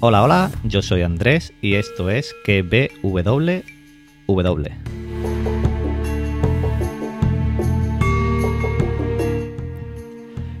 Hola, 0.00 0.22
hola, 0.22 0.52
yo 0.62 0.80
soy 0.80 1.02
Andrés 1.02 1.52
y 1.60 1.74
esto 1.74 2.08
es 2.08 2.32
QBWW. 2.44 3.52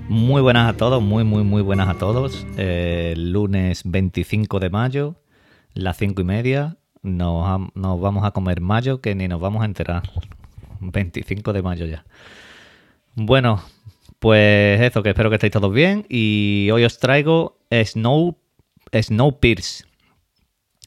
Muy 0.08 0.42
buenas 0.42 0.68
a 0.68 0.76
todos, 0.76 1.00
muy, 1.00 1.22
muy, 1.22 1.44
muy 1.44 1.62
buenas 1.62 1.88
a 1.88 1.94
todos. 1.94 2.44
Eh, 2.56 3.14
lunes 3.16 3.82
25 3.84 4.58
de 4.58 4.70
mayo, 4.70 5.14
las 5.72 5.98
5 5.98 6.20
y 6.20 6.24
media. 6.24 6.76
Nos, 7.02 7.60
nos 7.76 8.00
vamos 8.00 8.24
a 8.24 8.32
comer 8.32 8.60
mayo 8.60 9.00
que 9.00 9.14
ni 9.14 9.28
nos 9.28 9.40
vamos 9.40 9.62
a 9.62 9.66
enterar. 9.66 10.02
25 10.80 11.52
de 11.52 11.62
mayo 11.62 11.86
ya. 11.86 12.04
Bueno, 13.14 13.62
pues 14.18 14.80
eso, 14.80 15.04
que 15.04 15.10
espero 15.10 15.30
que 15.30 15.36
estéis 15.36 15.52
todos 15.52 15.72
bien. 15.72 16.06
Y 16.08 16.70
hoy 16.72 16.84
os 16.84 16.98
traigo 16.98 17.60
Snow, 17.70 18.36
Snowpiercer. 18.92 19.86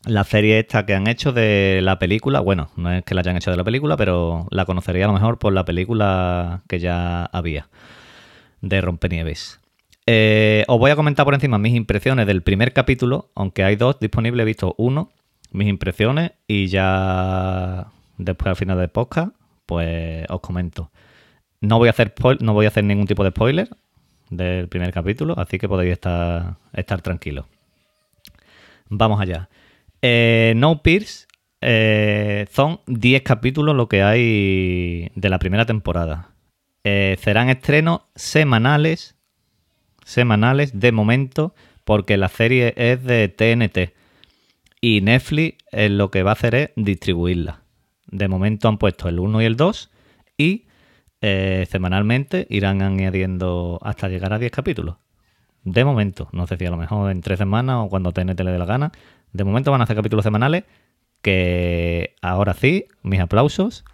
La 0.05 0.23
serie 0.23 0.57
esta 0.57 0.85
que 0.85 0.95
han 0.95 1.07
hecho 1.07 1.31
de 1.31 1.79
la 1.83 1.99
película. 1.99 2.39
Bueno, 2.39 2.69
no 2.75 2.91
es 2.91 3.03
que 3.03 3.13
la 3.13 3.21
hayan 3.21 3.37
hecho 3.37 3.51
de 3.51 3.57
la 3.57 3.63
película, 3.63 3.97
pero 3.97 4.47
la 4.49 4.65
conocería 4.65 5.05
a 5.05 5.07
lo 5.07 5.13
mejor 5.13 5.37
por 5.37 5.53
la 5.53 5.63
película 5.63 6.63
que 6.67 6.79
ya 6.79 7.25
había. 7.25 7.69
De 8.61 8.81
Rompenieves. 8.81 9.59
Eh, 10.07 10.65
os 10.67 10.79
voy 10.79 10.91
a 10.91 10.95
comentar 10.95 11.25
por 11.25 11.33
encima 11.33 11.57
mis 11.57 11.75
impresiones 11.75 12.25
del 12.25 12.41
primer 12.41 12.73
capítulo, 12.73 13.29
aunque 13.35 13.63
hay 13.63 13.75
dos 13.75 13.99
disponibles, 13.99 14.43
he 14.43 14.45
visto 14.45 14.75
uno, 14.77 15.11
mis 15.51 15.67
impresiones, 15.67 16.31
y 16.47 16.67
ya 16.67 17.87
después 18.17 18.47
al 18.47 18.55
final 18.55 18.77
del 18.77 18.89
podcast, 18.89 19.35
pues 19.65 20.25
os 20.29 20.41
comento. 20.41 20.91
No 21.59 21.77
voy 21.77 21.87
a 21.87 21.91
hacer, 21.91 22.13
no 22.39 22.53
voy 22.53 22.65
a 22.65 22.69
hacer 22.69 22.83
ningún 22.83 23.05
tipo 23.05 23.23
de 23.23 23.29
spoiler 23.29 23.69
del 24.29 24.67
primer 24.67 24.91
capítulo, 24.91 25.37
así 25.37 25.59
que 25.59 25.69
podéis 25.69 25.93
estar, 25.93 26.55
estar 26.73 27.01
tranquilos. 27.01 27.45
Vamos 28.91 29.21
allá. 29.21 29.49
Eh, 30.01 30.53
no 30.57 30.83
Pierce 30.83 31.25
eh, 31.61 32.45
son 32.51 32.81
10 32.87 33.21
capítulos 33.21 33.73
lo 33.75 33.87
que 33.87 34.03
hay 34.03 35.09
de 35.15 35.29
la 35.29 35.39
primera 35.39 35.65
temporada. 35.65 36.31
Eh, 36.83 37.15
serán 37.21 37.47
estrenos 37.47 38.01
semanales, 38.15 39.15
semanales 40.03 40.77
de 40.77 40.91
momento, 40.91 41.55
porque 41.85 42.17
la 42.17 42.27
serie 42.27 42.73
es 42.75 43.01
de 43.03 43.29
TNT. 43.29 43.95
Y 44.81 44.99
Netflix 44.99 45.63
lo 45.71 46.11
que 46.11 46.23
va 46.23 46.31
a 46.31 46.33
hacer 46.33 46.55
es 46.55 46.69
distribuirla. 46.75 47.61
De 48.07 48.27
momento 48.27 48.67
han 48.67 48.77
puesto 48.77 49.07
el 49.07 49.19
1 49.19 49.41
y 49.41 49.45
el 49.45 49.55
2 49.55 49.89
y 50.37 50.65
semanalmente 51.21 52.45
irán 52.49 52.81
añadiendo 52.81 53.79
hasta 53.83 54.09
llegar 54.09 54.33
a 54.33 54.39
10 54.39 54.51
capítulos. 54.51 54.97
De 55.63 55.85
momento, 55.85 56.27
no 56.31 56.47
sé 56.47 56.57
si 56.57 56.65
a 56.65 56.71
lo 56.71 56.77
mejor 56.77 57.11
en 57.11 57.21
3 57.21 57.37
semanas 57.37 57.77
o 57.79 57.89
cuando 57.89 58.11
TNT 58.11 58.39
le 58.41 58.51
dé 58.51 58.57
la 58.57 58.65
gana. 58.65 58.91
De 59.31 59.43
momento 59.43 59.71
van 59.71 59.81
a 59.81 59.83
hacer 59.83 59.95
capítulos 59.95 60.23
semanales 60.23 60.63
que 61.21 62.15
ahora 62.21 62.53
sí, 62.53 62.87
mis 63.03 63.19
aplausos. 63.19 63.85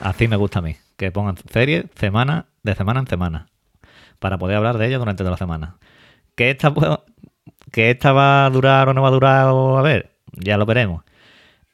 Así 0.00 0.28
me 0.28 0.36
gusta 0.36 0.60
a 0.60 0.62
mí, 0.62 0.76
que 0.96 1.12
pongan 1.12 1.36
series 1.36 1.84
semana, 1.94 2.46
de 2.62 2.74
semana 2.74 3.00
en 3.00 3.06
semana, 3.06 3.48
para 4.18 4.38
poder 4.38 4.56
hablar 4.56 4.78
de 4.78 4.86
ellas 4.86 4.98
durante 4.98 5.22
toda 5.22 5.32
la 5.32 5.36
semana. 5.36 5.76
¿Que 6.34 6.48
esta, 6.50 6.72
que 7.70 7.90
esta 7.90 8.12
va 8.12 8.46
a 8.46 8.50
durar 8.50 8.88
o 8.88 8.94
no 8.94 9.02
va 9.02 9.08
a 9.08 9.10
durar? 9.10 9.48
A 9.48 9.82
ver, 9.82 10.12
ya 10.32 10.56
lo 10.56 10.64
veremos. 10.64 11.04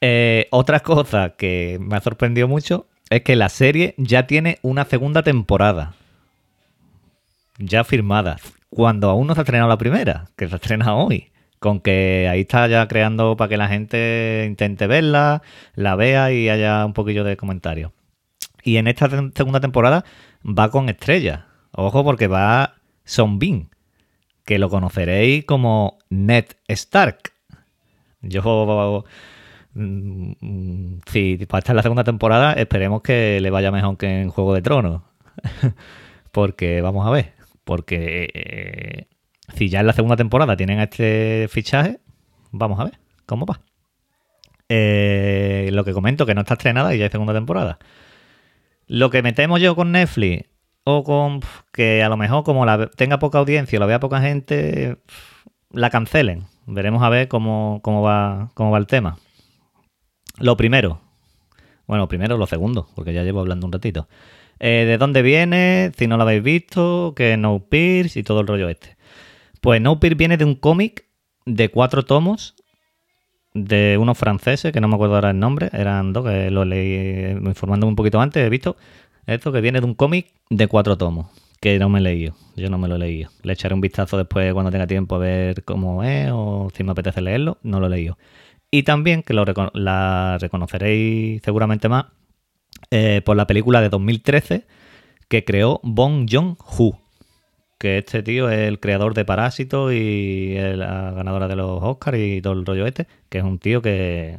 Eh, 0.01 0.49
otra 0.51 0.81
cosa 0.81 1.37
que 1.37 1.79
me 1.81 1.97
ha 1.97 2.01
sorprendido 2.01 2.49
mucho 2.49 2.89
es 3.11 3.23
que 3.23 3.37
la 3.37 3.49
serie 3.49 3.95
ya 3.97 4.27
tiene 4.27 4.59
una 4.63 4.85
segunda 4.85 5.23
temporada. 5.23 5.95
Ya 7.59 7.85
firmada. 7.85 8.37
Cuando 8.69 9.09
aún 9.09 9.27
no 9.27 9.35
se 9.35 9.41
ha 9.41 9.43
estrenado 9.43 9.69
la 9.69 9.79
primera, 9.79 10.27
que 10.37 10.49
se 10.49 10.57
estrena 10.57 10.95
hoy. 10.95 11.31
Con 11.59 11.81
que 11.81 12.29
ahí 12.31 12.43
está 12.43 12.67
ya 12.67 12.87
creando 12.87 13.37
para 13.37 13.49
que 13.49 13.57
la 13.57 13.69
gente 13.69 14.45
intente 14.47 14.87
verla, 14.87 15.43
la 15.75 15.97
vea 15.97 16.33
y 16.33 16.49
haya 16.49 16.85
un 16.85 16.93
poquillo 16.93 17.25
de 17.25 17.37
comentarios. 17.37 17.93
Y 18.63 18.77
en 18.77 18.89
esta 18.89 19.09
segunda 19.09 19.61
temporada 19.61 20.05
va 20.45 20.71
con 20.71 20.89
estrellas. 20.89 21.45
Ojo 21.73 22.05
porque 22.05 22.27
va 22.27 22.75
Son 23.05 23.39
Bean, 23.39 23.71
que 24.45 24.59
lo 24.59 24.69
conoceréis 24.69 25.45
como 25.45 25.99
Ned 26.11 26.47
Stark. 26.69 27.33
Yo 28.21 29.05
Mm, 29.79 31.01
sí, 31.07 31.37
para 31.47 31.59
estar 31.59 31.75
en 31.75 31.77
la 31.77 31.83
segunda 31.83 32.03
temporada 32.03 32.55
esperemos 32.55 33.03
que 33.03 33.41
le 33.43 33.51
vaya 33.51 33.71
mejor 33.71 33.99
que 33.99 34.23
en 34.23 34.31
Juego 34.31 34.55
de 34.55 34.63
Tronos. 34.63 35.03
porque, 36.33 36.81
vamos 36.81 37.07
a 37.07 37.11
ver, 37.11 37.35
porque 37.65 38.31
eh, 38.33 39.07
si 39.55 39.69
ya 39.69 39.81
en 39.81 39.87
la 39.87 39.93
segunda 39.93 40.17
temporada 40.17 40.57
tienen 40.57 40.81
este 40.81 41.47
fichaje, 41.51 42.01
vamos 42.53 42.81
a 42.81 42.85
ver 42.85 42.99
cómo 43.27 43.45
va. 43.45 43.61
Eh, 44.71 45.69
lo 45.73 45.85
que 45.85 45.93
comento, 45.93 46.25
que 46.25 46.35
no 46.35 46.41
está 46.41 46.55
estrenada 46.55 46.95
y 46.95 46.99
ya 46.99 47.07
es 47.07 47.13
segunda 47.13 47.35
temporada. 47.35 47.79
Lo 48.87 49.11
que 49.11 49.23
metemos 49.23 49.61
yo 49.61 49.77
con 49.77 49.93
Netflix, 49.93 50.47
o 50.85 51.05
con 51.05 51.41
que 51.73 52.03
a 52.03 52.09
lo 52.09 52.17
mejor 52.17 52.45
como 52.45 52.65
la 52.65 52.87
tenga 52.89 53.19
poca 53.19 53.39
audiencia, 53.39 53.79
la 53.79 53.87
vea 53.87 54.01
poca 54.01 54.23
gente, 54.23 54.97
la 55.71 55.91
cancelen. 55.91 56.47
Veremos 56.67 57.03
a 57.03 57.11
ver 57.11 57.29
cómo, 57.29 57.81
cómo, 57.83 58.03
va, 58.03 58.51
cómo 58.55 58.71
va 58.71 58.79
el 58.79 58.87
tema. 58.87 59.19
Lo 60.39 60.57
primero. 60.57 61.01
Bueno, 61.87 62.09
primero 62.09 62.37
lo 62.37 62.47
segundo, 62.47 62.89
porque 62.95 63.13
ya 63.13 63.23
llevo 63.23 63.41
hablando 63.41 63.67
un 63.67 63.73
ratito. 63.73 64.09
Eh, 64.59 64.85
¿De 64.87 64.99
dónde 64.99 65.23
viene? 65.23 65.93
Si 65.97 66.07
no 66.07 66.17
lo 66.17 66.25
habéis 66.25 66.43
visto, 66.43 67.15
que 67.15 67.37
No 67.37 67.61
Pierce 67.69 68.19
y 68.19 68.23
todo 68.23 68.41
el 68.41 68.47
rollo 68.47 68.69
este. 68.69 68.97
Pues 69.61 69.81
No 69.81 69.97
viene 69.97 70.37
de 70.37 70.45
un 70.45 70.55
cómic 70.55 71.05
de 71.45 71.69
cuatro 71.69 72.05
tomos 72.05 72.55
de 73.55 73.97
unos 73.99 74.19
franceses, 74.19 74.73
que 74.73 74.81
no 74.81 74.89
me 74.89 74.97
acuerdo 74.97 75.15
ahora 75.15 75.31
el 75.31 75.39
nombre, 75.39 75.71
eran 75.73 76.13
dos, 76.13 76.27
que 76.27 76.51
lo 76.51 76.65
leí 76.65 77.31
informándome 77.31 77.91
un 77.91 77.97
poquito 77.97 78.21
antes, 78.21 78.45
he 78.45 78.51
visto 78.51 78.77
esto 79.27 79.51
que 79.51 79.63
viene 79.63 79.81
de 79.81 79.87
un 79.87 79.95
cómic 79.95 80.33
de 80.51 80.67
cuatro 80.67 80.99
tomos, 80.99 81.29
que 81.61 81.79
no 81.79 81.89
me 81.89 82.01
he 82.01 82.03
leído, 82.03 82.35
yo 82.55 82.69
no 82.69 82.77
me 82.77 82.87
lo 82.87 82.97
he 82.97 82.99
leído. 82.99 83.31
Le 83.43 83.55
echaré 83.55 83.75
un 83.75 83.81
vistazo 83.81 84.19
después 84.19 84.53
cuando 84.53 84.71
tenga 84.71 84.87
tiempo 84.87 85.15
a 85.15 85.19
ver 85.19 85.65
cómo 85.65 86.05
es 86.05 86.31
o 86.33 86.69
si 86.75 86.85
me 86.85 86.93
apetece 86.93 87.23
leerlo, 87.23 87.59
no 87.63 87.81
lo 87.81 87.87
he 87.87 87.91
leído. 87.91 88.19
Y 88.77 88.83
también, 88.83 89.23
que 89.23 89.33
lo 89.33 89.47
la 89.73 90.37
reconoceréis 90.39 91.41
seguramente 91.43 91.89
más, 91.89 92.09
eh, 92.91 93.23
por 93.25 93.35
la 93.35 93.47
película 93.47 93.81
de 93.81 93.89
2013 93.89 94.67
que 95.29 95.47
creó 95.47 95.81
Bong 95.83 96.29
Joon-ho. 96.31 97.01
Que 97.79 97.97
este 97.97 98.23
tío 98.23 98.51
es 98.51 98.69
el 98.69 98.79
creador 98.79 99.15
de 99.15 99.25
Parásito 99.25 99.91
y 99.93 100.57
la 100.59 101.11
ganadora 101.13 101.49
de 101.49 101.57
los 101.57 101.83
Oscars 101.83 102.19
y 102.19 102.43
todo 102.43 102.53
el 102.53 102.67
rollo 102.67 102.85
este. 102.85 103.07
Que 103.31 103.39
es 103.39 103.45
un 103.45 103.59
tío 103.59 103.81
que, 103.81 104.37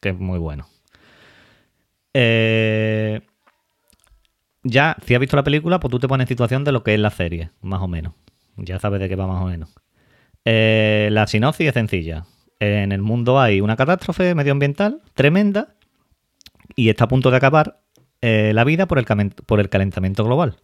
que 0.00 0.08
es 0.08 0.18
muy 0.18 0.40
bueno. 0.40 0.66
Eh, 2.14 3.20
ya, 4.64 4.96
si 5.06 5.14
has 5.14 5.20
visto 5.20 5.36
la 5.36 5.44
película, 5.44 5.78
pues 5.78 5.92
tú 5.92 6.00
te 6.00 6.08
pones 6.08 6.24
en 6.24 6.28
situación 6.30 6.64
de 6.64 6.72
lo 6.72 6.82
que 6.82 6.94
es 6.94 7.00
la 7.00 7.10
serie, 7.10 7.50
más 7.60 7.80
o 7.80 7.86
menos. 7.86 8.14
Ya 8.56 8.80
sabes 8.80 8.98
de 8.98 9.08
qué 9.08 9.14
va 9.14 9.28
más 9.28 9.40
o 9.40 9.46
menos. 9.46 9.72
Eh, 10.44 11.10
la 11.12 11.28
sinopsis 11.28 11.68
es 11.68 11.74
sencilla 11.74 12.24
en 12.62 12.92
el 12.92 13.02
mundo 13.02 13.40
hay 13.40 13.60
una 13.60 13.76
catástrofe 13.76 14.36
medioambiental 14.36 15.02
tremenda 15.14 15.74
y 16.76 16.90
está 16.90 17.04
a 17.04 17.08
punto 17.08 17.32
de 17.32 17.36
acabar 17.36 17.80
eh, 18.20 18.52
la 18.54 18.62
vida 18.62 18.86
por 18.86 18.98
el, 18.98 19.68
calentamiento 19.68 20.24
global. 20.24 20.58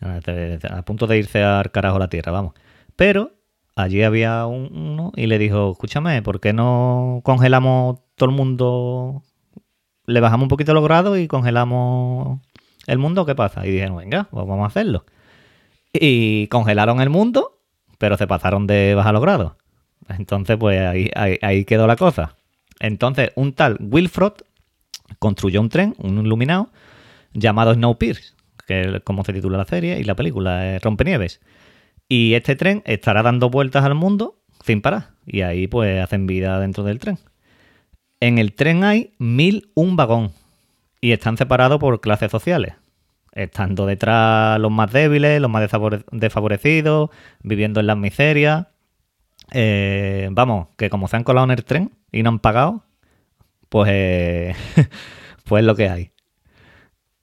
A 0.00 0.82
punto 0.82 1.06
de 1.06 1.18
irse 1.18 1.42
al 1.42 1.70
carajo 1.70 1.98
la 1.98 2.08
Tierra, 2.08 2.30
vamos. 2.30 2.52
Pero 2.94 3.32
allí 3.74 4.02
había 4.02 4.44
uno 4.44 5.12
y 5.16 5.26
le 5.26 5.38
dijo, 5.38 5.72
escúchame, 5.72 6.20
¿por 6.20 6.40
qué 6.40 6.52
no 6.52 7.22
congelamos 7.24 8.00
todo 8.16 8.28
el 8.28 8.36
mundo? 8.36 9.22
Le 10.06 10.20
bajamos 10.20 10.44
un 10.44 10.48
poquito 10.48 10.74
los 10.74 10.84
grados 10.84 11.18
y 11.18 11.26
congelamos 11.26 12.40
el 12.86 12.98
mundo, 12.98 13.24
¿qué 13.24 13.34
pasa? 13.34 13.66
Y 13.66 13.70
dijeron, 13.70 13.96
venga, 13.96 14.28
pues 14.30 14.46
vamos 14.46 14.64
a 14.64 14.66
hacerlo. 14.66 15.06
Y 15.92 16.48
congelaron 16.48 17.00
el 17.00 17.08
mundo, 17.08 17.60
pero 17.96 18.18
se 18.18 18.26
pasaron 18.26 18.66
de 18.66 18.94
bajar 18.94 19.14
los 19.14 19.22
grados. 19.22 19.52
Entonces, 20.08 20.56
pues 20.58 20.80
ahí, 21.14 21.64
quedó 21.64 21.86
la 21.86 21.96
cosa. 21.96 22.36
Entonces, 22.78 23.30
un 23.34 23.52
tal 23.52 23.76
Wilfrod 23.80 24.34
construyó 25.18 25.60
un 25.60 25.68
tren, 25.68 25.94
un 25.98 26.24
iluminado, 26.24 26.70
llamado 27.32 27.74
Snowpiercer, 27.74 28.32
que 28.66 28.80
es 28.80 29.00
como 29.02 29.24
se 29.24 29.32
titula 29.32 29.58
la 29.58 29.64
serie 29.64 29.98
y 29.98 30.04
la 30.04 30.14
película, 30.14 30.76
es 30.76 30.82
Rompenieves. 30.82 31.40
Y 32.08 32.34
este 32.34 32.56
tren 32.56 32.82
estará 32.86 33.22
dando 33.22 33.50
vueltas 33.50 33.84
al 33.84 33.94
mundo 33.94 34.40
sin 34.64 34.82
parar. 34.82 35.10
Y 35.26 35.42
ahí 35.42 35.68
pues 35.68 36.02
hacen 36.02 36.26
vida 36.26 36.58
dentro 36.58 36.82
del 36.82 36.98
tren. 36.98 37.18
En 38.18 38.38
el 38.38 38.52
tren 38.52 38.84
hay 38.84 39.12
mil 39.18 39.70
un 39.74 39.96
vagón. 39.96 40.32
Y 41.00 41.12
están 41.12 41.36
separados 41.36 41.78
por 41.78 42.00
clases 42.00 42.30
sociales. 42.30 42.74
Estando 43.32 43.86
detrás 43.86 44.58
los 44.58 44.72
más 44.72 44.92
débiles, 44.92 45.40
los 45.40 45.50
más 45.50 45.70
desfavorecidos, 46.10 47.10
viviendo 47.42 47.80
en 47.80 47.86
las 47.86 47.96
miserias. 47.96 48.66
Eh, 49.52 50.28
vamos, 50.30 50.68
que 50.76 50.90
como 50.90 51.08
se 51.08 51.16
han 51.16 51.24
colado 51.24 51.44
en 51.44 51.50
el 51.52 51.64
tren 51.64 51.92
y 52.12 52.22
no 52.22 52.30
han 52.30 52.38
pagado, 52.38 52.84
pues, 53.68 53.88
eh, 53.92 54.54
pues 55.44 55.62
es 55.62 55.66
lo 55.66 55.74
que 55.74 55.88
hay. 55.88 56.12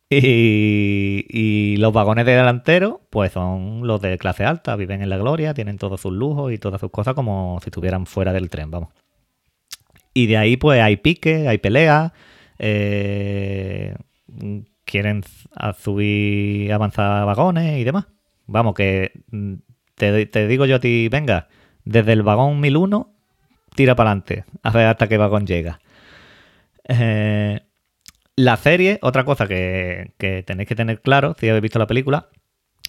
Y, 0.10 1.76
los 1.78 1.92
vagones 1.92 2.26
de 2.26 2.34
delantero, 2.34 3.02
pues 3.10 3.34
son 3.34 3.86
los 3.86 4.02
de 4.02 4.18
clase 4.18 4.46
alta, 4.46 4.76
viven 4.76 5.02
en 5.02 5.10
la 5.10 5.18
gloria, 5.18 5.54
tienen 5.54 5.78
todos 5.78 6.00
sus 6.02 6.14
lujos 6.14 6.54
y 6.54 6.58
todas 6.58 6.80
sus 6.80 6.92
cosas 6.92 7.14
como 7.14 7.60
si 7.62 7.70
estuvieran 7.70 8.06
fuera 8.06 8.32
del 8.34 8.50
tren, 8.50 8.72
vamos. 8.72 8.90
Y 10.14 10.28
de 10.28 10.38
ahí, 10.38 10.58
pues 10.58 10.82
hay 10.82 10.98
pique, 10.98 11.48
hay 11.48 11.58
peleas, 11.58 12.12
eh, 12.58 13.96
quieren 14.86 15.24
subir, 15.78 16.72
avanzar 16.74 17.26
vagones 17.26 17.80
y 17.80 17.84
demás. 17.84 18.08
Vamos, 18.48 18.74
que 18.76 19.12
te, 19.96 20.26
te 20.26 20.48
digo 20.48 20.66
yo 20.66 20.78
a 20.78 20.80
ti, 20.80 21.10
venga, 21.10 21.50
desde 21.88 22.14
el 22.14 22.24
vagón 22.24 22.60
1001, 22.60 23.14
tira 23.76 23.96
para 23.96 24.12
adelante, 24.12 24.46
a 24.64 24.72
ver 24.72 24.88
hasta 24.88 25.06
vagón 25.18 25.48
llega. 25.48 25.80
Eh, 26.88 27.62
la 28.36 28.58
serie, 28.58 29.00
otra 29.02 29.24
cosa 29.24 29.48
que, 29.48 30.14
tenéis 30.46 30.68
que 30.68 30.76
tener 30.76 31.02
claro, 31.02 31.36
si 31.40 31.48
habéis 31.50 31.64
visto 31.64 31.80
la 31.80 31.88
película, 31.88 32.28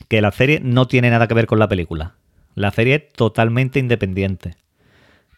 que 0.08 0.20
la 0.20 0.32
serie 0.32 0.60
no 0.62 0.86
tiene 0.86 1.10
nada 1.10 1.28
que 1.28 1.34
ver 1.34 1.46
con 1.46 1.58
la 1.58 1.68
película. 1.68 2.14
La 2.54 2.70
serie 2.70 2.94
es 2.96 3.12
totalmente 3.12 3.78
independiente. 3.78 4.56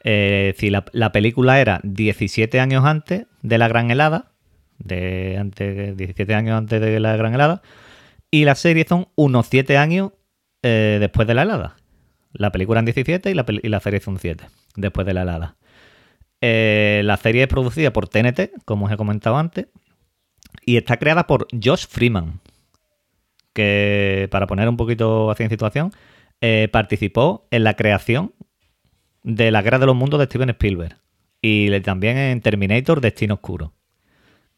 Eh, 0.05 0.55
si 0.57 0.71
la, 0.71 0.87
la 0.93 1.13
película 1.13 1.61
era 1.61 1.81
17 1.83 2.59
años 2.61 2.85
antes 2.85 3.27
de 3.43 3.59
la 3.59 3.69
Gran 3.69 3.91
Helada, 3.91 4.33
de 4.79 5.37
antes, 5.39 5.97
17 5.97 6.35
años 6.35 6.57
antes 6.57 6.81
de 6.81 6.99
la 6.99 7.15
Gran 7.17 7.35
Helada, 7.35 7.63
y 8.31 8.45
la 8.45 8.55
serie 8.55 8.87
son 8.89 9.09
unos 9.17 9.49
7 9.49 9.77
años 9.77 10.13
eh, 10.63 10.97
después 10.99 11.29
de 11.29 11.35
la 11.35 11.43
helada. 11.43 11.77
La 12.33 12.53
película 12.53 12.81
en 12.81 12.87
17 12.87 13.31
y 13.31 13.35
la, 13.35 13.45
y 13.49 13.69
la 13.69 13.81
serie 13.81 14.01
son 14.01 14.19
7 14.19 14.45
después 14.77 15.07
de 15.07 15.15
la 15.15 15.23
helada. 15.23 15.57
Eh, 16.41 17.03
la 17.05 17.17
serie 17.17 17.43
es 17.43 17.49
producida 17.49 17.93
por 17.93 18.09
TNT, 18.09 18.65
como 18.65 18.87
os 18.87 18.93
he 18.93 18.97
comentado 18.97 19.37
antes, 19.37 19.67
y 20.65 20.77
está 20.77 20.97
creada 20.97 21.27
por 21.27 21.47
Josh 21.53 21.87
Freeman, 21.87 22.41
que 23.53 24.29
para 24.31 24.47
poner 24.47 24.69
un 24.69 24.77
poquito 24.77 25.31
así 25.31 25.43
en 25.43 25.51
situación, 25.51 25.93
eh, 26.41 26.69
participó 26.73 27.47
en 27.51 27.65
la 27.65 27.75
creación 27.75 28.33
de 29.23 29.51
La 29.51 29.63
Guerra 29.63 29.79
de 29.79 29.87
los 29.87 29.97
Mundos 29.97 30.19
de 30.19 30.27
Steven 30.27 30.51
Spielberg 30.51 30.97
y 31.43 31.79
también 31.81 32.17
en 32.17 32.41
Terminator 32.41 33.01
Destino 33.01 33.35
Oscuro. 33.35 33.73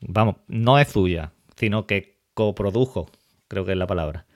Vamos, 0.01 0.37
no 0.47 0.79
es 0.79 0.89
suya, 0.89 1.33
sino 1.57 1.87
que 1.87 2.19
coprodujo, 2.35 3.11
creo 3.49 3.65
que 3.65 3.73
es 3.73 3.79
la 3.79 3.87
palabra. 3.87 4.27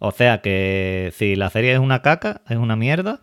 O 0.00 0.12
sea 0.12 0.40
que 0.40 1.12
si 1.14 1.36
la 1.36 1.50
serie 1.50 1.74
es 1.74 1.78
una 1.78 2.00
caca, 2.00 2.40
es 2.48 2.56
una 2.56 2.74
mierda, 2.74 3.20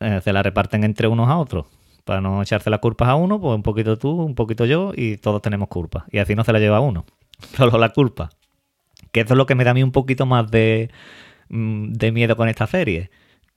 eh, 0.00 0.20
se 0.22 0.32
la 0.32 0.42
reparten 0.42 0.82
entre 0.82 1.06
unos 1.06 1.28
a 1.28 1.38
otros. 1.38 1.66
Para 2.04 2.20
no 2.20 2.42
echarse 2.42 2.70
las 2.70 2.80
culpas 2.80 3.08
a 3.08 3.14
uno, 3.14 3.40
pues 3.40 3.54
un 3.54 3.62
poquito 3.62 3.96
tú, 3.96 4.10
un 4.10 4.34
poquito 4.34 4.64
yo 4.64 4.92
y 4.96 5.18
todos 5.18 5.40
tenemos 5.40 5.68
culpa. 5.68 6.06
Y 6.10 6.18
así 6.18 6.34
no 6.34 6.42
se 6.42 6.52
la 6.52 6.58
lleva 6.58 6.80
uno, 6.80 7.06
solo 7.56 7.78
la 7.78 7.90
culpa. 7.90 8.30
Que 9.12 9.20
eso 9.20 9.34
es 9.34 9.38
lo 9.38 9.46
que 9.46 9.54
me 9.54 9.62
da 9.62 9.70
a 9.70 9.74
mí 9.74 9.82
un 9.84 9.92
poquito 9.92 10.26
más 10.26 10.50
de, 10.50 10.90
mm, 11.50 11.92
miedo 12.12 12.36
con 12.36 12.48
esta 12.48 12.66
serie. 12.66 13.10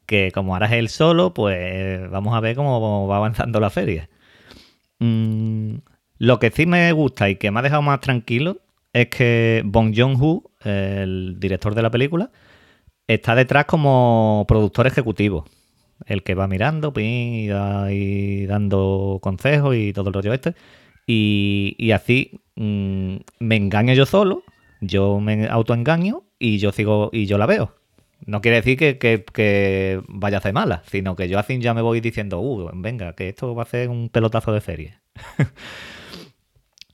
Que 0.06 0.32
como 0.32 0.56
es 0.56 0.72
él 0.72 0.90
solo, 0.90 1.34
pues 1.34 2.10
vamos 2.12 2.36
a 2.36 2.42
ver 2.42 2.56
cómo 2.56 3.08
va 3.08 3.18
avanzando 3.18 3.60
la 3.60 3.72
serie. 3.72 4.10
Mm, 5.00 5.78
lo 6.20 6.40
que 6.40 6.52
sí 6.52 6.68
me 6.68 6.92
gusta 6.92 7.30
y 7.30 7.38
que 7.38 7.50
me 7.50 7.60
ha 7.60 7.64
dejado 7.64 7.82
más 7.82 8.02
tranquilo 8.02 8.60
es 8.94 9.08
que 9.08 9.62
Bong 9.66 9.94
Joon-ho, 9.96 10.52
el 10.64 11.36
director 11.40 11.76
de 11.76 11.82
la 11.82 11.92
película, 11.92 12.32
está 13.08 13.36
detrás 13.36 13.66
como 13.66 14.46
productor 14.48 14.88
ejecutivo. 14.88 15.46
El 16.06 16.24
que 16.24 16.34
va 16.34 16.48
mirando 16.48 16.92
y, 16.98 17.50
y 17.92 18.46
dando 18.48 19.20
consejos 19.22 19.76
y 19.76 19.94
todo 19.94 20.10
el 20.10 20.14
rollo 20.14 20.34
este. 20.34 20.56
Y, 21.06 21.92
así 21.92 22.40
mm, 22.56 23.18
me 23.40 23.56
engaño 23.56 23.94
yo 23.94 24.06
solo, 24.06 24.44
yo 24.80 25.20
me 25.20 25.48
autoengaño 25.48 26.24
y 26.40 26.58
yo 26.58 26.72
sigo 26.72 27.10
y 27.12 27.26
yo 27.26 27.38
la 27.38 27.46
veo. 27.46 27.76
No 28.26 28.40
quiere 28.42 28.62
decir 28.62 28.78
que 28.78 30.02
vaya 30.08 30.38
a 30.38 30.42
ser 30.42 30.54
mala, 30.54 30.84
sino 30.86 31.16
que 31.16 31.28
yo 31.28 31.40
así 31.40 31.60
ya 31.60 31.74
me 31.74 31.82
voy 31.82 32.02
diciendo, 32.02 32.40
uh, 32.40 32.70
venga, 32.74 33.14
que 33.14 33.30
esto 33.30 33.56
va 33.56 33.64
a 33.64 33.66
ser 33.66 33.90
un 33.90 34.10
pelotazo 34.10 34.54
de 34.54 34.62
serie. 34.62 35.00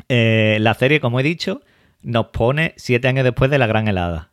Eh, 0.09 0.57
la 0.61 0.73
serie, 0.73 1.01
como 1.01 1.19
he 1.19 1.23
dicho, 1.23 1.61
nos 2.07 2.27
pone 2.27 2.73
siete 2.77 3.09
años 3.09 3.25
después 3.25 3.51
de 3.51 3.57
la 3.57 3.67
gran 3.67 3.89
helada. 3.89 4.31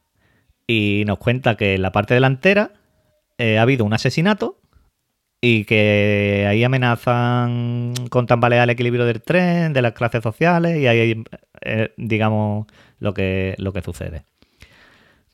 Y 0.66 1.02
nos 1.06 1.18
cuenta 1.18 1.56
que 1.56 1.74
en 1.74 1.82
la 1.82 1.90
parte 1.90 2.14
delantera 2.14 2.70
eh, 3.36 3.58
ha 3.58 3.62
habido 3.62 3.84
un 3.84 3.92
asesinato 3.92 4.60
y 5.40 5.64
que 5.64 6.46
ahí 6.48 6.62
amenazan 6.62 7.94
con 8.10 8.26
tambalear 8.26 8.62
el 8.62 8.70
equilibrio 8.70 9.04
del 9.04 9.20
tren, 9.20 9.72
de 9.72 9.82
las 9.82 9.92
clases 9.92 10.22
sociales 10.22 10.78
y 10.78 10.86
ahí, 10.86 11.24
eh, 11.62 11.92
digamos, 11.96 12.66
lo 13.00 13.12
que, 13.12 13.56
lo 13.58 13.72
que 13.72 13.82
sucede. 13.82 14.22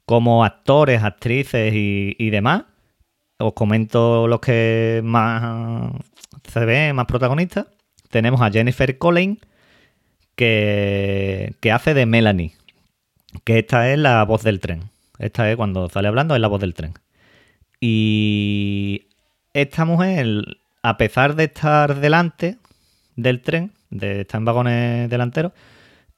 Como 0.06 0.42
actores, 0.42 1.02
actrices 1.02 1.74
y, 1.74 2.16
y 2.18 2.30
demás, 2.30 2.64
os 3.38 3.52
comento 3.52 4.26
los 4.28 4.40
que 4.40 5.02
más 5.04 5.92
se 6.50 6.64
ven, 6.64 6.96
más 6.96 7.04
protagonistas. 7.04 7.66
Tenemos 8.08 8.40
a 8.40 8.50
Jennifer 8.50 8.96
Collins, 8.96 9.38
que, 10.40 11.70
hace 11.72 11.92
de 11.92 12.06
Melanie, 12.06 12.52
que 13.44 13.58
esta 13.58 13.92
es 13.92 13.98
la 13.98 14.24
voz 14.24 14.42
del 14.42 14.60
tren. 14.60 14.84
Esta 15.18 15.50
es 15.50 15.56
cuando 15.56 15.88
sale 15.90 16.08
hablando, 16.08 16.34
es 16.34 16.40
la 16.40 16.48
voz 16.48 16.60
del 16.60 16.72
tren. 16.72 16.94
Y 17.78 19.06
esta 19.52 19.84
mujer, 19.84 20.44
a 20.82 20.96
pesar 20.96 21.36
de 21.36 21.44
estar 21.44 22.00
delante 22.00 22.56
del 23.16 23.42
tren, 23.42 23.72
de 23.90 24.22
estar 24.22 24.38
en 24.38 24.44
vagones 24.46 25.10
delanteros, 25.10 25.52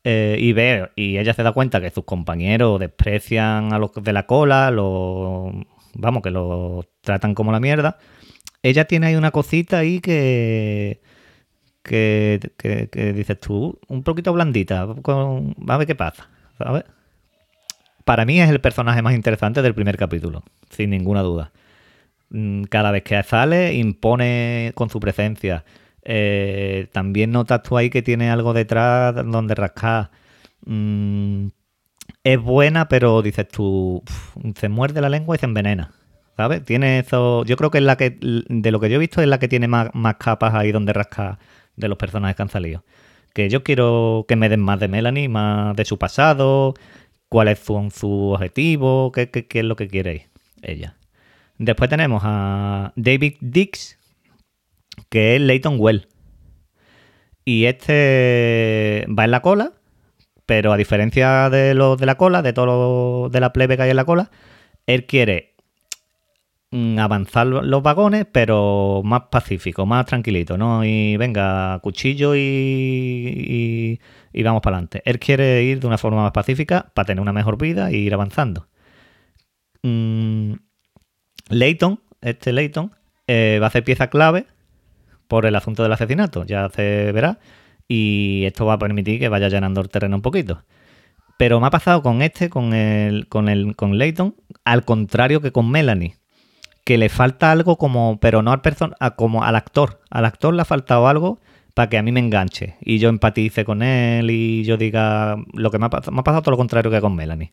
eh, 0.05 0.37
y 0.39 0.53
ve, 0.53 0.89
y 0.95 1.19
ella 1.19 1.35
se 1.35 1.43
da 1.43 1.53
cuenta 1.53 1.81
que 1.81 1.91
sus 1.91 2.05
compañeros 2.05 2.79
desprecian 2.79 3.73
a 3.73 3.79
los 3.79 3.93
de 3.95 4.13
la 4.13 4.27
cola, 4.27 4.71
lo, 4.71 5.53
vamos, 5.95 6.23
que 6.23 6.31
lo 6.31 6.85
tratan 7.01 7.35
como 7.35 7.51
la 7.51 7.61
mierda. 7.61 7.99
Ella 8.63 8.85
tiene 8.85 9.09
ahí 9.09 9.17
una 9.17 9.33
cosita 9.33 9.79
ahí 9.79 10.01
que, 10.01 11.01
que, 11.83 13.13
dices 13.15 13.41
tú, 13.41 13.79
un 13.89 14.03
poquito 14.03 14.33
blandita, 14.33 14.87
con, 15.03 15.55
a 15.69 15.77
ver 15.77 15.87
qué 15.87 15.95
pasa, 15.95 16.29
¿sabes? 16.59 16.85
Para 18.05 18.25
mí 18.25 18.41
es 18.41 18.51
el 18.51 18.61
personaje 18.61 19.03
más 19.03 19.15
interesante 19.15 19.63
del 19.63 19.75
primer 19.75 19.97
capítulo, 19.97 20.43
sin 20.71 20.91
ninguna 20.91 21.23
duda. 21.23 21.53
Mm, 22.31 22.65
Cada 22.65 22.91
vez 22.91 23.03
que 23.05 23.23
sale, 23.23 23.75
impone 23.75 24.73
con 24.75 24.91
su 24.91 25.01
presencia. 25.01 25.65
Eh, 26.05 26.89
también 26.93 27.31
notas 27.31 27.63
tú 27.63 27.77
ahí 27.77 27.91
que 27.91 28.03
tiene 28.03 28.31
algo 28.31 28.53
detrás 28.55 29.15
donde 29.15 29.55
rascar. 29.55 30.11
Mm, 30.67 31.49
es 32.25 32.41
buena, 32.41 32.89
pero 32.89 33.23
dices 33.23 33.49
tú, 33.49 34.03
se 34.57 34.69
muerde 34.69 35.01
la 35.01 35.09
lengua 35.09 35.37
y 35.37 35.39
se 35.39 35.47
envenena. 35.47 35.93
¿Sabes? 36.37 36.65
Tiene 36.65 37.01
eso. 37.01 37.45
Yo 37.45 37.57
creo 37.57 37.71
que 37.71 37.79
es 37.79 37.85
la 37.85 37.97
que, 37.97 38.19
de 38.21 38.71
lo 38.71 38.81
que 38.81 38.89
yo 38.91 38.97
he 38.97 38.99
visto, 38.99 39.21
es 39.21 39.29
la 39.29 39.39
que 39.39 39.49
tiene 39.49 39.69
más, 39.69 39.91
más 39.95 40.17
capas 40.17 40.55
ahí 40.55 40.73
donde 40.73 40.93
rascar 40.93 41.39
de 41.83 41.89
los 41.89 41.99
personajes 41.99 42.37
que 42.37 42.43
han 42.43 42.49
salido. 42.49 42.85
Que 43.35 43.49
yo 43.49 43.63
quiero 43.63 44.25
que 44.29 44.37
me 44.37 44.49
den 44.49 44.61
más 44.61 44.79
de 44.81 44.89
Melanie, 44.89 45.29
más 45.29 45.77
de 45.77 45.85
su 45.85 45.99
pasado, 45.99 46.75
cuáles 47.29 47.59
son 47.59 47.91
sus 47.91 48.35
objetivos, 48.35 49.13
qué, 49.13 49.31
qué- 49.31 49.47
qué 49.47 49.61
es 49.61 49.65
lo 49.65 49.77
que 49.77 49.89
quiere 49.89 50.29
ella. 50.63 50.97
Después 51.59 51.89
tenemos 51.91 52.23
a 52.25 52.93
David 52.97 53.37
Dix, 53.41 53.99
que 55.09 55.37
es 55.37 55.41
Leighton 55.41 55.77
Well. 55.79 56.09
Y 57.45 57.65
este 57.67 59.07
va 59.09 59.25
en 59.25 59.31
la 59.33 59.43
cola, 59.43 59.73
pero 60.47 60.73
a 60.73 60.77
diferencia 60.77 61.51
de 61.51 61.75
los 61.75 61.99
de 61.99 62.07
la 62.07 62.17
cola, 62.17 62.43
de 62.43 62.53
todo 62.53 63.29
de 63.31 63.41
la 63.41 63.53
plebe 63.53 63.77
que 63.77 63.83
hay 63.85 63.91
en 63.91 63.97
la 63.97 64.05
cola, 64.05 64.31
él 64.87 65.07
quiere 65.07 65.52
avanzar 66.99 67.47
lo- 67.47 67.63
los 67.63 67.83
vagones, 67.83 68.27
pero 68.31 69.03
más 69.05 69.23
pacífico, 69.31 69.85
más 69.87 70.07
tranquilito, 70.07 70.57
¿no? 70.57 70.85
Y 70.85 71.17
venga, 71.19 71.79
cuchillo 71.83 72.35
y, 72.37 74.01
vamos 74.43 74.63
para 74.63 74.77
adelante. 74.77 75.03
Él 75.05 75.19
quiere 75.19 75.63
ir 75.65 75.81
de 75.81 75.87
una 75.87 75.99
forma 75.99 76.23
más 76.23 76.33
pacífica 76.33 76.91
para 76.95 77.07
tener 77.07 77.21
una 77.21 77.33
mejor 77.33 77.59
vida 77.59 77.91
e 77.91 77.97
ir 77.97 78.15
avanzando. 78.15 78.69
Mm, 79.83 80.55
Leighton, 81.51 82.01
este 82.21 82.53
Leighton, 82.53 82.93
eh, 83.27 83.59
va 83.61 83.67
a 83.67 83.71
ser 83.71 83.85
pieza 83.85 84.09
clave 84.09 84.47
por 85.29 85.47
el 85.47 85.57
asunto 85.57 85.83
del 85.83 85.93
asesinato, 85.93 86.45
ya 86.45 86.69
se 86.71 87.11
verá, 87.13 87.39
y 87.89 88.45
esto 88.47 88.67
va 88.67 88.75
a 88.75 88.79
permitir 88.79 89.19
que 89.21 89.29
vaya 89.29 89.49
llenando 89.49 89.81
el 89.81 89.89
terreno 89.89 90.17
un 90.17 90.23
poquito. 90.23 90.65
Pero 91.39 91.61
me 91.61 91.67
ha 91.67 91.71
pasado 91.71 92.03
con 92.03 92.23
este, 92.23 92.51
con 92.51 92.73
el, 92.75 93.29
con 93.29 93.49
el, 93.49 93.75
con 93.77 93.99
Leighton, 93.99 94.37
al 94.65 94.85
contrario 94.85 95.41
que 95.41 95.53
con 95.53 95.71
Melanie, 95.71 96.17
que 96.85 96.99
le 96.99 97.09
falta 97.09 97.53
algo 97.53 97.77
como, 97.79 98.19
pero 98.21 98.43
no 98.43 98.53
al 98.53 98.61
person 98.61 98.95
como 99.17 99.45
al 99.45 99.57
actor. 99.57 100.01
Al 100.11 100.25
actor 100.25 100.55
le 100.55 100.63
ha 100.63 100.65
faltado 100.65 101.09
algo 101.09 101.41
para 101.75 101.89
que 101.89 101.99
a 101.99 102.03
mí 102.03 102.13
me 102.13 102.21
enganche 102.21 102.77
y 102.81 102.99
yo 102.99 103.09
empatice 103.09 103.65
con 103.65 103.83
él 103.83 104.31
y 104.31 104.65
yo 104.65 104.77
diga 104.77 105.37
lo 105.55 105.71
que 105.71 105.79
me 105.79 105.87
ha, 105.87 105.89
me 106.11 106.21
ha 106.21 106.25
pasado 106.25 106.43
todo 106.43 106.53
lo 106.53 106.57
contrario 106.59 106.91
que 106.91 107.01
con 107.01 107.15
Melanie. 107.17 107.53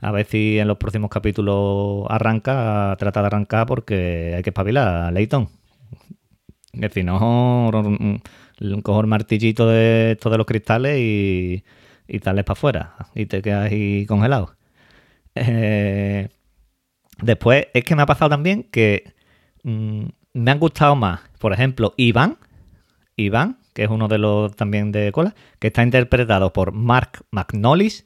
A 0.00 0.12
ver 0.12 0.26
si 0.26 0.58
en 0.58 0.68
los 0.68 0.76
próximos 0.78 1.10
capítulos 1.10 2.06
arranca, 2.10 2.96
trata 2.98 3.20
de 3.22 3.26
arrancar 3.28 3.66
porque 3.66 4.34
hay 4.36 4.42
que 4.42 4.50
espabilar 4.50 4.88
a 4.88 5.10
Leighton. 5.10 5.48
Que 6.72 6.90
si 6.90 7.02
no, 7.02 7.70
cojo 8.82 9.00
el 9.00 9.06
martillito 9.06 9.66
de 9.68 10.18
todos 10.20 10.36
los 10.36 10.46
cristales 10.46 10.98
y, 10.98 11.64
y 12.06 12.18
para 12.18 12.42
afuera 12.46 12.94
y 13.14 13.26
te 13.26 13.40
quedas 13.42 13.70
ahí 13.72 14.04
congelado. 14.06 14.54
Eh, 15.34 16.28
después, 17.20 17.66
es 17.74 17.84
que 17.84 17.96
me 17.96 18.02
ha 18.02 18.06
pasado 18.06 18.30
también 18.30 18.64
que 18.64 19.12
mm, 19.62 20.04
me 20.34 20.50
han 20.50 20.58
gustado 20.58 20.96
más, 20.96 21.20
por 21.38 21.52
ejemplo, 21.52 21.94
Iván, 21.96 22.38
Iván, 23.16 23.58
que 23.72 23.84
es 23.84 23.90
uno 23.90 24.08
de 24.08 24.18
los 24.18 24.54
también 24.56 24.92
de 24.92 25.12
cola, 25.12 25.34
que 25.58 25.68
está 25.68 25.82
interpretado 25.82 26.52
por 26.52 26.72
Mark 26.72 27.24
McNollis, 27.30 28.04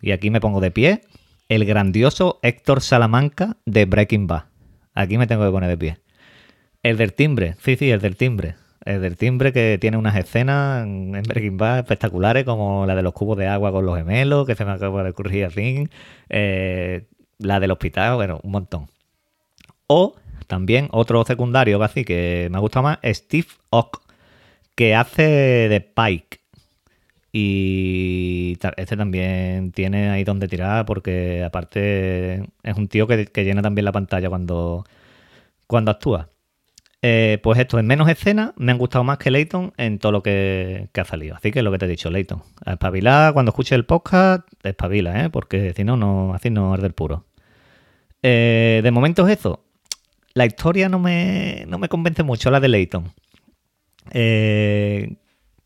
y 0.00 0.12
aquí 0.12 0.30
me 0.30 0.40
pongo 0.40 0.60
de 0.60 0.70
pie, 0.70 1.02
el 1.48 1.64
grandioso 1.64 2.38
Héctor 2.42 2.80
Salamanca 2.82 3.56
de 3.64 3.84
Breaking 3.84 4.26
Bad. 4.26 4.44
Aquí 4.94 5.18
me 5.18 5.26
tengo 5.26 5.44
que 5.44 5.50
poner 5.50 5.68
de 5.68 5.78
pie. 5.78 5.98
El 6.82 6.96
del 6.96 7.14
timbre, 7.14 7.56
sí, 7.60 7.76
sí, 7.76 7.90
el 7.90 8.00
del 8.00 8.16
timbre. 8.16 8.56
El 8.84 9.00
del 9.00 9.16
timbre 9.16 9.52
que 9.52 9.78
tiene 9.80 9.96
unas 9.96 10.14
escenas 10.16 10.84
en 10.84 11.12
Breaking 11.12 11.56
Bad 11.56 11.78
espectaculares, 11.78 12.44
como 12.44 12.84
la 12.84 12.94
de 12.94 13.02
los 13.02 13.14
cubos 13.14 13.38
de 13.38 13.46
agua 13.46 13.72
con 13.72 13.86
los 13.86 13.96
gemelos, 13.96 14.46
que 14.46 14.54
se 14.54 14.64
me 14.64 14.72
acaba 14.72 15.02
de 15.02 15.10
ocurrir 15.10 15.46
así. 15.46 15.88
Eh, 16.28 17.06
la 17.38 17.60
del 17.60 17.70
hospital, 17.72 18.16
bueno, 18.16 18.40
un 18.42 18.50
montón. 18.52 18.88
O 19.86 20.16
también 20.46 20.88
otro 20.92 21.24
secundario 21.24 21.82
así 21.82 22.04
que 22.04 22.48
me 22.50 22.58
ha 22.58 22.60
gustado 22.60 22.84
más, 22.84 22.98
Steve 23.04 23.48
Ock, 23.70 24.02
que 24.74 24.94
hace 24.94 25.22
de 25.22 25.80
Pike. 25.80 26.40
Y 27.32 28.56
este 28.76 28.96
también 28.96 29.72
tiene 29.72 30.10
ahí 30.10 30.22
donde 30.24 30.46
tirar 30.48 30.86
porque 30.86 31.42
aparte 31.44 32.44
es 32.62 32.76
un 32.76 32.88
tío 32.88 33.08
que, 33.08 33.26
llena 33.44 33.62
también 33.62 33.84
la 33.84 33.92
pantalla 33.92 34.28
cuando, 34.28 34.84
cuando 35.66 35.90
actúa. 35.90 36.28
Eh, 37.06 37.38
pues 37.42 37.58
esto, 37.58 37.78
en 37.78 37.86
menos 37.86 38.08
escenas, 38.08 38.52
me 38.56 38.72
han 38.72 38.78
gustado 38.78 39.04
más 39.04 39.18
que 39.18 39.30
Leighton 39.30 39.74
en 39.76 39.98
todo 39.98 40.10
lo 40.10 40.22
que, 40.22 40.88
ha 40.94 41.04
salido. 41.04 41.36
Así 41.36 41.50
que 41.50 41.62
lo 41.62 41.70
que 41.70 41.76
te 41.76 41.84
he 41.84 41.88
dicho, 41.88 42.10
Leighton. 42.10 42.42
Espabila, 42.64 43.30
cuando 43.34 43.50
escuches 43.50 43.72
el 43.72 43.84
podcast, 43.84 44.48
espabila, 44.62 45.22
¿eh? 45.22 45.28
porque 45.28 45.74
si 45.76 45.84
no, 45.84 45.98
no 45.98 46.32
así 46.32 46.48
no 46.48 46.72
arde 46.72 46.86
el 46.86 46.94
puro. 46.94 47.26
Eh, 48.22 48.80
de 48.82 48.90
momento 48.90 49.28
es 49.28 49.38
eso. 49.38 49.66
La 50.32 50.46
historia 50.46 50.88
no 50.88 50.98
me, 50.98 51.66
no 51.68 51.78
me 51.78 51.90
convence 51.90 52.22
mucho, 52.22 52.50
la 52.50 52.58
de 52.58 52.68
Leighton. 52.68 53.12
Eh, 54.10 55.16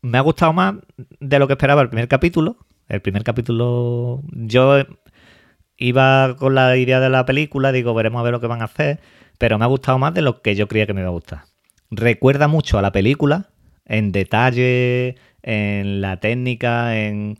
me 0.01 0.17
ha 0.17 0.21
gustado 0.21 0.51
más 0.51 0.75
de 1.21 1.39
lo 1.39 1.47
que 1.47 1.53
esperaba 1.53 1.81
el 1.81 1.87
primer 1.87 2.09
capítulo. 2.09 2.57
El 2.89 3.01
primer 3.01 3.23
capítulo 3.23 4.23
yo 4.33 4.83
iba 5.77 6.35
con 6.35 6.53
la 6.53 6.75
idea 6.75 6.99
de 6.99 7.09
la 7.09 7.25
película, 7.25 7.71
digo, 7.71 7.93
veremos 7.93 8.19
a 8.19 8.23
ver 8.23 8.33
lo 8.33 8.41
que 8.41 8.47
van 8.47 8.61
a 8.61 8.65
hacer, 8.65 8.99
pero 9.39 9.57
me 9.57 9.65
ha 9.65 9.67
gustado 9.67 9.97
más 9.97 10.13
de 10.13 10.21
lo 10.21 10.43
que 10.43 10.53
yo 10.53 10.67
creía 10.67 10.85
que 10.85 10.93
me 10.93 11.01
iba 11.01 11.09
a 11.09 11.13
gustar. 11.13 11.45
Recuerda 11.89 12.47
mucho 12.47 12.77
a 12.77 12.83
la 12.83 12.91
película, 12.91 13.49
en 13.85 14.11
detalle, 14.11 15.15
en 15.41 16.01
la 16.01 16.19
técnica, 16.19 16.99
en... 16.99 17.37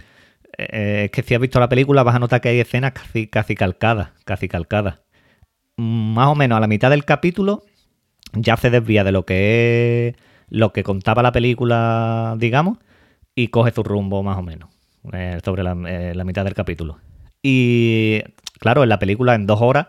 Eh, 0.58 1.04
es 1.06 1.12
que 1.12 1.22
si 1.22 1.36
has 1.36 1.42
visto 1.42 1.60
la 1.60 1.70
película 1.70 2.04
vas 2.04 2.16
a 2.16 2.20
notar 2.20 2.42
que 2.42 2.50
hay 2.50 2.60
escenas 2.60 2.94
casi, 2.94 3.28
casi 3.28 3.54
calcadas, 3.54 4.10
casi 4.26 4.48
calcadas. 4.48 5.02
Más 5.78 6.30
o 6.30 6.36
menos 6.36 6.58
a 6.58 6.60
la 6.60 6.68
mitad 6.68 6.90
del 6.90 7.06
capítulo 7.06 7.64
ya 8.34 8.58
se 8.58 8.70
desvía 8.70 9.04
de 9.04 9.12
lo 9.12 9.26
que 9.26 10.08
es 10.08 10.16
lo 10.50 10.74
que 10.74 10.84
contaba 10.84 11.22
la 11.22 11.32
película, 11.32 12.36
digamos, 12.38 12.80
y 13.36 13.50
coge 13.50 13.72
su 13.72 13.84
rumbo 13.84 14.24
más 14.24 14.38
o 14.38 14.42
menos 14.42 14.70
eh, 15.14 15.40
sobre 15.44 15.64
eh, 15.64 16.14
la, 16.16 16.24
mitad 16.24 16.44
del 16.44 16.56
capítulo. 16.56 16.98
Y 17.42 18.22
claro, 18.60 18.84
en 18.84 18.90
la 18.90 19.00
película 19.00 19.36
en 19.36 19.46
dos 19.46 19.62
horas 19.62 19.88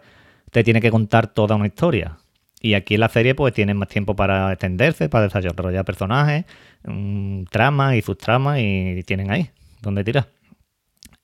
te 0.51 0.65
tiene 0.65 0.81
que 0.81 0.91
contar 0.91 1.33
toda 1.33 1.57
una 1.57 1.67
historia. 1.67 2.19
Y 2.61 2.75
aquí 2.75 2.95
en 2.95 3.01
la 3.01 3.09
serie 3.09 3.35
pues 3.35 3.55
tienen 3.55 3.77
más 3.77 3.89
tiempo 3.89 4.15
para 4.15 4.53
extenderse, 4.53 5.09
para 5.09 5.29
desarrollar 5.29 5.85
personajes, 5.85 6.45
mm, 6.85 7.45
tramas 7.45 7.95
y 7.95 8.03
subtramas 8.03 8.59
y 8.61 9.03
tienen 9.05 9.31
ahí 9.31 9.51
donde 9.81 10.05
tirar. 10.05 10.29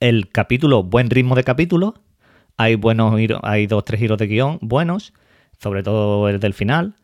El 0.01 0.29
capítulo, 0.31 0.83
buen 0.83 1.11
ritmo 1.11 1.35
de 1.35 1.45
capítulo. 1.45 1.95
Hay 2.57 2.75
buenos 2.75 3.15
hay 3.43 3.67
dos, 3.67 3.85
tres 3.85 4.01
giros 4.01 4.19
de 4.19 4.27
guion 4.27 4.59
buenos, 4.63 5.13
sobre 5.59 5.83
todo 5.83 6.29
el 6.29 6.41
del 6.41 6.55
final. 6.55 6.97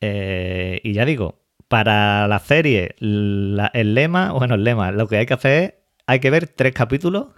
Eh, 0.00 0.80
y 0.82 0.92
ya 0.92 1.04
digo, 1.04 1.40
para 1.68 2.26
la 2.28 2.38
serie, 2.38 2.96
el 3.00 3.94
lema, 3.94 4.32
bueno, 4.32 4.54
el 4.54 4.64
lema, 4.64 4.90
lo 4.90 5.06
que 5.06 5.18
hay 5.18 5.26
que 5.26 5.34
hacer 5.34 5.62
es, 5.62 5.74
hay 6.06 6.20
que 6.20 6.30
ver 6.30 6.48
tres 6.48 6.72
capítulos 6.72 7.28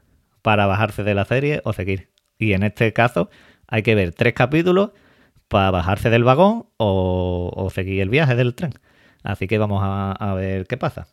para 0.42 0.66
bajarse 0.66 1.02
de 1.02 1.14
la 1.14 1.24
serie 1.24 1.60
o 1.64 1.72
seguir. 1.72 2.10
Y 2.40 2.54
en 2.54 2.64
este 2.64 2.92
caso, 2.92 3.30
hay 3.68 3.82
que 3.82 3.94
ver 3.94 4.12
tres 4.12 4.32
capítulos 4.32 4.90
para 5.46 5.70
bajarse 5.70 6.10
del 6.10 6.24
vagón 6.24 6.66
o, 6.78 7.68
seguir 7.72 8.00
el 8.00 8.08
viaje 8.08 8.34
del 8.34 8.54
tren. 8.54 8.72
Así 9.22 9.46
que 9.46 9.58
vamos 9.58 9.82
a, 9.84 10.34
ver 10.34 10.66
qué 10.66 10.76
pasa. 10.76 11.06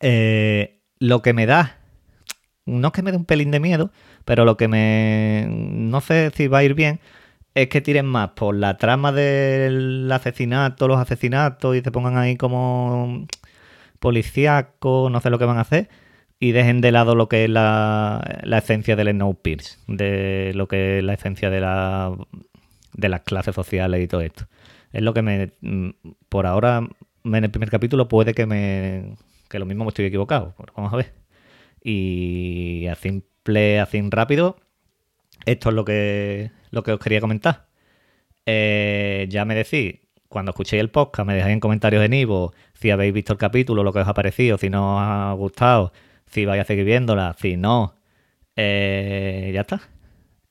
Eh, 0.00 0.80
lo 1.00 1.20
que 1.20 1.32
me 1.32 1.46
da, 1.46 1.78
no 2.64 2.88
es 2.88 2.92
que 2.92 3.02
me 3.02 3.10
dé 3.10 3.16
un 3.16 3.24
pelín 3.24 3.50
de 3.50 3.60
miedo, 3.60 3.90
pero 4.24 4.44
lo 4.44 4.56
que 4.56 4.68
me, 4.68 5.46
no 5.50 6.00
sé 6.00 6.30
si 6.34 6.46
va 6.46 6.58
a 6.58 6.64
ir 6.64 6.74
bien, 6.74 7.00
es 7.54 7.68
que 7.68 7.80
tiren 7.80 8.06
más 8.06 8.30
por 8.30 8.54
la 8.54 8.76
trama 8.76 9.10
del 9.10 10.10
asesinato, 10.12 10.86
los 10.86 11.00
asesinatos 11.00 11.74
y 11.74 11.80
se 11.80 11.90
pongan 11.90 12.18
ahí 12.18 12.36
como 12.36 13.26
policíaco, 13.98 15.08
no 15.10 15.20
sé 15.20 15.30
lo 15.30 15.38
que 15.38 15.44
van 15.46 15.58
a 15.58 15.62
hacer, 15.62 15.88
y 16.38 16.52
dejen 16.52 16.80
de 16.80 16.92
lado 16.92 17.14
lo 17.14 17.28
que 17.28 17.44
es 17.44 17.50
la, 17.50 18.40
la 18.42 18.58
esencia 18.58 18.96
del 18.96 19.10
Snowpiercer, 19.10 19.78
de 19.86 20.52
lo 20.54 20.68
que 20.68 20.98
es 20.98 21.04
la 21.04 21.14
esencia 21.14 21.50
de, 21.50 21.60
la, 21.60 22.16
de 22.92 23.08
las 23.08 23.22
clases 23.22 23.54
sociales 23.54 24.02
y 24.02 24.08
todo 24.08 24.20
esto. 24.20 24.46
Es 24.92 25.02
lo 25.02 25.14
que 25.14 25.22
me, 25.22 25.52
por 26.28 26.46
ahora, 26.46 26.86
en 27.24 27.44
el 27.44 27.50
primer 27.50 27.70
capítulo 27.70 28.08
puede 28.08 28.34
que 28.34 28.46
me, 28.46 29.16
que 29.48 29.58
lo 29.58 29.66
mismo 29.66 29.84
me 29.84 29.88
estoy 29.88 30.06
equivocado, 30.06 30.54
vamos 30.76 30.92
a 30.92 30.96
ver. 30.96 31.12
Y 31.82 32.86
a 32.88 32.94
simple, 32.96 33.80
así 33.80 34.02
rápido, 34.10 34.56
esto 35.46 35.68
es 35.70 35.74
lo 35.74 35.84
que, 35.84 36.50
lo 36.70 36.82
que 36.82 36.92
os 36.92 37.00
quería 37.00 37.20
comentar. 37.20 37.66
Eh, 38.44 39.26
ya 39.30 39.44
me 39.44 39.54
decís, 39.54 40.00
cuando 40.28 40.50
escuchéis 40.50 40.80
el 40.80 40.90
podcast, 40.90 41.26
me 41.26 41.34
dejáis 41.34 41.54
en 41.54 41.60
comentarios 41.60 42.04
en 42.04 42.12
Ivo 42.12 42.52
si 42.74 42.90
habéis 42.90 43.12
visto 43.12 43.32
el 43.32 43.38
capítulo, 43.38 43.82
lo 43.82 43.92
que 43.92 44.00
os 44.00 44.08
ha 44.08 44.14
parecido, 44.14 44.58
si 44.58 44.70
no 44.70 44.96
os 44.96 45.02
ha 45.02 45.32
gustado, 45.32 45.92
si 46.36 46.44
vais 46.44 46.60
a 46.60 46.64
seguir 46.64 46.84
viéndola, 46.84 47.34
si 47.40 47.56
no, 47.56 47.94
eh, 48.56 49.50
ya 49.54 49.62
está. 49.62 49.80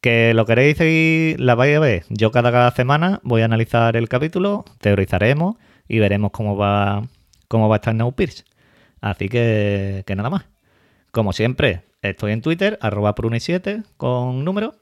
Que 0.01 0.33
lo 0.33 0.47
queréis 0.47 0.77
seguir, 0.77 1.39
la 1.39 1.53
vais 1.53 1.77
a 1.77 1.79
ver. 1.79 2.05
Yo 2.09 2.31
cada, 2.31 2.71
semana 2.71 3.19
voy 3.21 3.43
a 3.43 3.45
analizar 3.45 3.95
el 3.95 4.09
capítulo, 4.09 4.65
teorizaremos 4.79 5.57
y 5.87 5.99
veremos 5.99 6.31
cómo 6.31 6.57
va, 6.57 7.03
cómo 7.47 7.69
va 7.69 7.75
a 7.75 7.77
estar 7.77 7.95
Pierce. 8.15 8.45
Así 8.99 9.29
que, 9.29 10.03
que 10.07 10.15
nada 10.15 10.31
más. 10.31 10.45
Como 11.11 11.33
siempre, 11.33 11.83
estoy 12.01 12.31
en 12.31 12.41
Twitter, 12.41 12.79
arroba 12.81 13.13
prune7 13.13 13.83
con 13.97 14.43
número. 14.43 14.73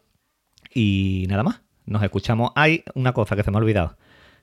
Y 0.73 1.25
nada 1.27 1.43
más. 1.43 1.63
Nos 1.85 2.01
escuchamos. 2.01 2.51
Hay 2.55 2.85
una 2.95 3.11
cosa 3.11 3.35
que 3.35 3.43
se 3.43 3.51
me 3.51 3.57
ha 3.57 3.59
olvidado. 3.59 3.97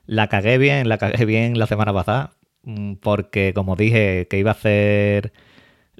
La 0.05 0.27
cagué 0.27 0.59
bien, 0.59 0.89
la 0.89 0.99
cagué 0.99 1.25
bien 1.25 1.57
la 1.57 1.65
semana 1.65 1.91
pasada. 1.91 2.33
Mm, 2.61 2.95
porque 3.01 3.53
como 3.55 3.75
dije 3.75 4.27
que 4.29 4.37
iba 4.37 4.51
a 4.51 4.53
hacer 4.53 5.33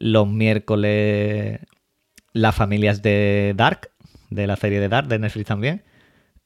los 0.01 0.27
miércoles 0.27 1.59
las 2.33 2.55
familias 2.55 3.01
de 3.01 3.53
Dark, 3.55 3.91
de 4.29 4.47
la 4.47 4.55
serie 4.55 4.79
de 4.79 4.89
Dark, 4.89 5.07
de 5.07 5.19
Netflix 5.19 5.47
también, 5.47 5.83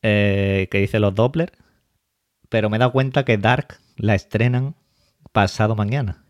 eh, 0.02 0.68
que 0.70 0.82
hice 0.82 1.00
los 1.00 1.16
Doppler. 1.16 1.52
Pero 2.50 2.70
me 2.70 2.78
he 2.78 2.80
dado 2.80 2.92
cuenta 2.92 3.26
que 3.26 3.38
Dark 3.38 3.80
la 3.96 4.16
estrenan 4.16 4.76
pasado 5.32 5.76
mañana. 5.76 6.26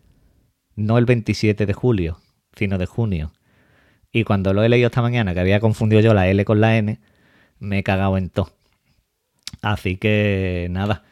No 0.76 0.98
el 0.98 1.06
27 1.06 1.66
de 1.66 1.74
julio, 1.74 2.20
sino 2.56 2.78
de 2.78 2.86
junio. 2.86 3.32
Y 4.12 4.24
cuando 4.24 4.54
lo 4.54 4.64
he 4.64 4.70
leído 4.70 4.88
esta 4.88 5.02
mañana, 5.02 5.34
que 5.34 5.40
había 5.40 5.60
confundido 5.60 6.02
yo 6.02 6.14
la 6.14 6.28
L 6.28 6.46
con 6.46 6.62
la 6.62 6.78
N, 6.78 7.00
me 7.60 7.80
he 7.80 7.84
cagado 7.84 8.18
en 8.18 8.30
todo. 8.30 8.52
Así 9.62 9.98
que 9.98 10.68
nada. 10.70 11.04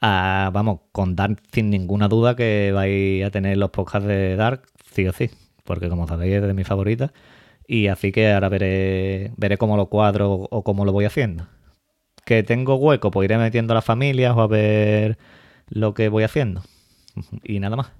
Ah, 0.00 0.50
vamos, 0.52 0.80
con 0.92 1.16
Dark 1.16 1.42
sin 1.52 1.70
ninguna 1.70 2.08
duda 2.08 2.36
que 2.36 2.70
vais 2.72 3.24
a 3.24 3.30
tener 3.30 3.56
los 3.56 3.70
podcasts 3.70 4.06
de 4.06 4.36
Dark, 4.36 4.62
sí 4.92 5.06
o 5.08 5.12
sí. 5.12 5.30
Porque 5.68 5.90
como 5.90 6.08
sabéis 6.08 6.36
es 6.36 6.42
de 6.42 6.54
mis 6.54 6.66
favoritas. 6.66 7.12
Y 7.66 7.88
así 7.88 8.10
que 8.10 8.32
ahora 8.32 8.48
veré, 8.48 9.32
veré 9.36 9.58
cómo 9.58 9.76
lo 9.76 9.90
cuadro 9.90 10.32
o 10.50 10.64
cómo 10.64 10.86
lo 10.86 10.92
voy 10.92 11.04
haciendo. 11.04 11.46
Que 12.24 12.42
tengo 12.42 12.76
hueco, 12.76 13.10
pues 13.10 13.26
iré 13.26 13.36
metiendo 13.36 13.74
a 13.74 13.76
las 13.76 13.84
familias 13.84 14.34
o 14.34 14.40
a 14.40 14.46
ver 14.46 15.18
lo 15.68 15.92
que 15.92 16.08
voy 16.08 16.24
haciendo. 16.24 16.62
Y 17.44 17.60
nada 17.60 17.76
más. 17.76 17.92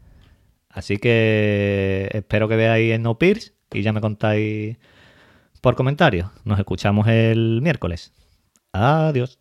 Así 0.71 0.97
que 0.97 2.09
espero 2.13 2.49
que 2.49 2.57
veáis 2.57 2.95
en 2.95 3.03
No 3.03 3.19
Pierce 3.19 3.53
y 3.73 3.83
ya 3.83 3.93
me 3.93 4.01
contáis 4.01 4.79
por 5.61 5.77
comentarios. 5.77 6.31
Nos 6.45 6.59
escuchamos 6.59 7.07
el 7.09 7.61
miércoles. 7.63 8.15
Adiós. 8.73 9.39